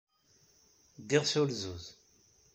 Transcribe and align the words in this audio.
Ddiɣ 1.01 1.23
s 1.31 1.33
ulzuz. 1.41 1.85